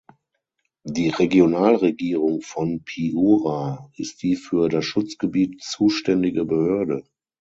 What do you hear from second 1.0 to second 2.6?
Regionalregierung